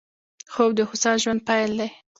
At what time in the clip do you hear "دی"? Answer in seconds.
1.79-1.89